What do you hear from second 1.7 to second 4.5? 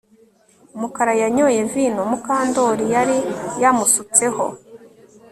vino Mukandoli yari yamusutseho